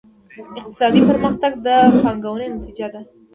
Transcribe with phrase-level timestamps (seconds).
[0.59, 1.67] اقتصادي پرمختګ د
[2.03, 3.01] پانګونې نتیجه ده.